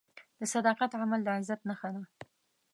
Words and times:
د 0.39 0.41
صداقت 0.53 0.91
عمل 1.01 1.21
د 1.23 1.27
عزت 1.35 1.59
نښه 1.69 1.89
ده. 1.95 2.03